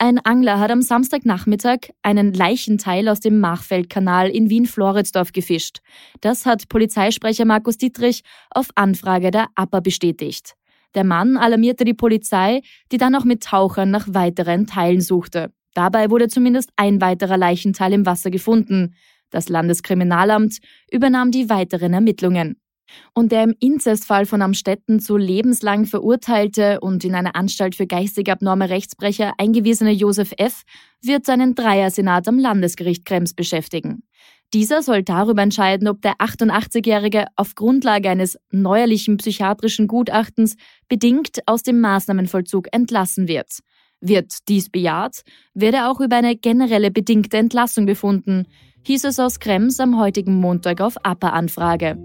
Ein 0.03 0.19
Angler 0.19 0.59
hat 0.59 0.73
am 0.73 0.83
Samstagnachmittag 0.83 1.93
einen 2.03 2.35
Leichenteil 2.35 3.09
aus 3.09 3.21
dem 3.21 3.39
Machfeldkanal 3.39 4.31
in 4.31 4.51
Wien-Floridsdorf 4.51 5.31
gefischt. 5.31 5.79
Das 6.21 6.45
hat 6.45 6.69
Polizeisprecher 6.69 7.45
Markus 7.45 7.79
Dietrich 7.79 8.25
auf 8.51 8.71
Anfrage 8.75 9.31
der 9.31 9.47
APA 9.55 9.79
bestätigt. 9.79 10.55
Der 10.97 11.05
Mann 11.05 11.37
alarmierte 11.37 11.85
die 11.85 11.95
Polizei, 11.95 12.63
die 12.91 12.99
dann 12.99 13.15
auch 13.15 13.23
mit 13.23 13.45
Tauchern 13.45 13.93
nach 13.93 14.09
weiteren 14.09 14.67
Teilen 14.67 15.01
suchte. 15.01 15.53
Dabei 15.73 16.11
wurde 16.11 16.27
zumindest 16.27 16.71
ein 16.75 17.01
weiterer 17.01 17.37
Leichenteil 17.37 17.93
im 17.93 18.05
Wasser 18.05 18.33
gefunden. 18.33 18.97
Das 19.31 19.49
Landeskriminalamt 19.49 20.59
übernahm 20.91 21.31
die 21.31 21.49
weiteren 21.49 21.95
Ermittlungen. 21.95 22.57
Und 23.15 23.33
der 23.33 23.45
im 23.45 23.55
Inzestfall 23.61 24.27
von 24.27 24.43
Amstetten 24.43 25.01
zu 25.01 25.17
lebenslang 25.17 25.87
verurteilte 25.87 26.81
und 26.81 27.05
in 27.05 27.15
eine 27.15 27.35
Anstalt 27.35 27.75
für 27.75 27.87
geistig 27.87 28.31
abnorme 28.31 28.71
Rechtsbrecher 28.71 29.35
eingewiesene 29.39 29.93
Josef 29.93 30.33
F. 30.37 30.63
wird 31.03 31.27
seinen 31.27 31.55
Dreiersenat 31.55 32.29
am 32.29 32.39
Landesgericht 32.39 33.05
Krems 33.05 33.35
beschäftigen. 33.35 34.03
Dieser 34.55 34.83
soll 34.83 35.03
darüber 35.03 35.41
entscheiden, 35.41 35.89
ob 35.89 36.03
der 36.03 36.17
88-Jährige 36.17 37.25
auf 37.37 37.55
Grundlage 37.55 38.11
eines 38.11 38.39
neuerlichen 38.51 39.17
psychiatrischen 39.17 39.87
Gutachtens 39.87 40.57
bedingt 40.89 41.39
aus 41.47 41.63
dem 41.63 41.81
Maßnahmenvollzug 41.81 42.69
entlassen 42.71 43.29
wird. 43.29 43.61
Wird 44.05 44.49
dies 44.49 44.69
bejaht, 44.69 45.23
werde 45.55 45.89
auch 45.89 46.01
über 46.01 46.17
eine 46.17 46.35
generelle 46.35 46.91
bedingte 46.91 47.37
Entlassung 47.37 47.87
befunden, 47.87 48.49
hieß 48.85 49.05
es 49.05 49.21
aus 49.21 49.39
Krems 49.39 49.79
am 49.79 49.97
heutigen 49.97 50.35
Montag 50.35 50.81
auf 50.81 50.97
APA-Anfrage. 51.05 51.97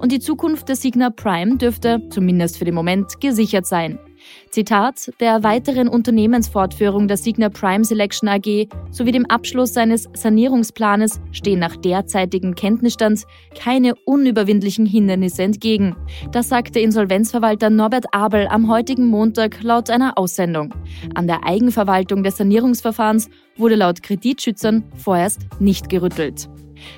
Und 0.00 0.10
die 0.10 0.18
Zukunft 0.18 0.68
des 0.68 0.82
Signa 0.82 1.10
Prime 1.10 1.56
dürfte, 1.56 2.02
zumindest 2.10 2.58
für 2.58 2.64
den 2.64 2.74
Moment, 2.74 3.20
gesichert 3.20 3.66
sein. 3.66 4.00
Zitat, 4.50 5.12
der 5.20 5.42
weiteren 5.42 5.88
Unternehmensfortführung 5.88 7.08
der 7.08 7.16
Signa 7.16 7.48
Prime 7.48 7.84
Selection 7.84 8.28
AG 8.28 8.68
sowie 8.90 9.12
dem 9.12 9.26
Abschluss 9.26 9.74
seines 9.74 10.08
Sanierungsplanes 10.14 11.20
stehen 11.32 11.58
nach 11.58 11.76
derzeitigem 11.76 12.54
Kenntnisstand 12.54 13.24
keine 13.58 13.94
unüberwindlichen 14.04 14.86
Hindernisse 14.86 15.42
entgegen. 15.42 15.96
Das 16.32 16.48
sagte 16.48 16.80
Insolvenzverwalter 16.80 17.70
Norbert 17.70 18.06
Abel 18.12 18.46
am 18.48 18.68
heutigen 18.70 19.06
Montag 19.06 19.62
laut 19.62 19.90
einer 19.90 20.16
Aussendung. 20.18 20.74
An 21.14 21.26
der 21.26 21.44
Eigenverwaltung 21.44 22.22
des 22.22 22.36
Sanierungsverfahrens 22.36 23.28
wurde 23.56 23.76
laut 23.76 24.02
Kreditschützern 24.02 24.84
vorerst 24.96 25.40
nicht 25.60 25.88
gerüttelt. 25.88 26.48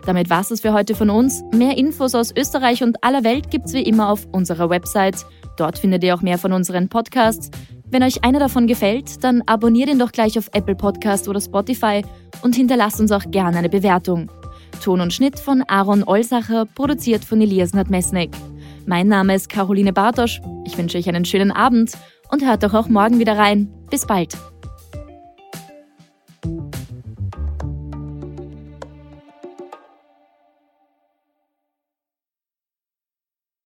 Damit 0.05 0.31
war 0.31 0.41
es 0.41 0.61
für 0.61 0.73
heute 0.73 0.95
von 0.95 1.11
uns. 1.11 1.43
Mehr 1.53 1.77
Infos 1.77 2.15
aus 2.15 2.33
Österreich 2.37 2.83
und 2.83 3.03
aller 3.05 3.25
Welt 3.25 3.51
gibt's 3.51 3.73
wie 3.73 3.83
immer 3.83 4.11
auf 4.11 4.27
unserer 4.33 4.71
Website. 4.71 5.25
Dort 5.57 5.79
findet 5.79 6.05
ihr 6.05 6.15
auch 6.15 6.23
mehr 6.23 6.39
von 6.39 6.53
unseren 6.53 6.89
Podcasts. 6.89 7.51
Wenn 7.89 8.03
euch 8.03 8.25
einer 8.25 8.39
davon 8.39 8.67
gefällt, 8.67 9.23
dann 9.23 9.43
abonniert 9.47 9.89
ihn 9.89 9.99
doch 9.99 10.13
gleich 10.13 10.39
auf 10.39 10.51
Apple 10.53 10.75
Podcast 10.75 11.29
oder 11.29 11.41
Spotify 11.41 12.03
und 12.43 12.57
hinterlasst 12.57 13.01
uns 13.01 13.13
auch 13.13 13.31
gerne 13.31 13.59
eine 13.59 13.69
Bewertung. 13.69 14.31
Ton 14.83 15.01
und 15.01 15.13
Schnitt 15.13 15.39
von 15.39 15.63
Aaron 15.69 16.05
Olsacher, 16.05 16.67
produziert 16.67 17.25
von 17.25 17.41
Elias 17.41 17.73
Nadmesnik. 17.73 18.31
Mein 18.87 19.09
Name 19.09 19.35
ist 19.35 19.49
Caroline 19.49 19.93
Bartosch. 19.93 20.41
Ich 20.65 20.77
wünsche 20.77 20.99
euch 20.99 21.09
einen 21.09 21.25
schönen 21.25 21.51
Abend 21.51 21.93
und 22.31 22.45
hört 22.45 22.63
doch 22.63 22.75
auch 22.75 22.89
morgen 22.89 23.19
wieder 23.19 23.37
rein. 23.39 23.73
Bis 23.91 24.07
bald. 24.07 24.37